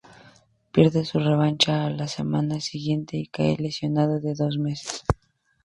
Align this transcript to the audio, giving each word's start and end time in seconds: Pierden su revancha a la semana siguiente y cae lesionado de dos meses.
Pierden 0.71 1.05
su 1.05 1.19
revancha 1.19 1.85
a 1.85 1.91
la 1.91 2.07
semana 2.07 2.59
siguiente 2.59 3.17
y 3.17 3.27
cae 3.27 3.55
lesionado 3.59 4.19
de 4.19 4.33
dos 4.33 4.57
meses. 4.57 5.03